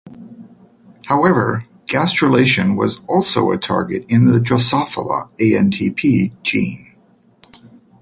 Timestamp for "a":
3.51-3.57